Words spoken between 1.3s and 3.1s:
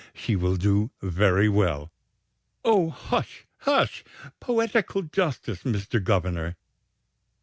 well." "Oh,